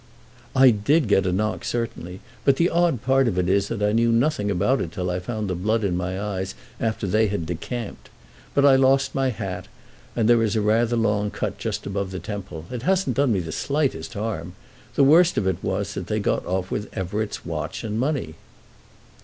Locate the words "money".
17.99-18.33